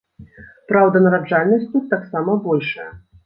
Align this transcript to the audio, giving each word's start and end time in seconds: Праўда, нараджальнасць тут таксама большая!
Праўда, 0.71 1.01
нараджальнасць 1.05 1.69
тут 1.75 1.85
таксама 1.93 2.39
большая! 2.49 2.89